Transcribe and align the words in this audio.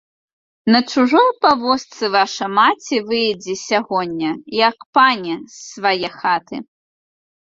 На 0.75 0.79
чужой 0.91 1.27
павозцы 1.45 2.05
ваша 2.15 2.45
маці 2.59 2.95
выедзе 3.11 3.55
сягоння, 3.67 4.31
як 4.67 4.77
пані, 4.99 5.35
з 5.57 5.59
свае 5.69 6.09
хаты! 6.19 6.55